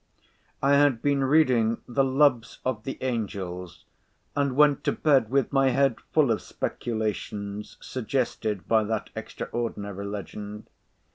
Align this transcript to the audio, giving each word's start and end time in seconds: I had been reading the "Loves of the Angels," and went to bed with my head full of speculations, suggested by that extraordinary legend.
I 0.63 0.73
had 0.77 1.03
been 1.03 1.23
reading 1.23 1.79
the 1.87 2.03
"Loves 2.03 2.57
of 2.65 2.85
the 2.85 2.97
Angels," 3.01 3.85
and 4.35 4.55
went 4.55 4.83
to 4.85 4.91
bed 4.91 5.29
with 5.29 5.53
my 5.53 5.69
head 5.69 5.97
full 6.11 6.31
of 6.31 6.41
speculations, 6.41 7.77
suggested 7.81 8.67
by 8.67 8.83
that 8.85 9.11
extraordinary 9.15 10.05
legend. 10.07 10.67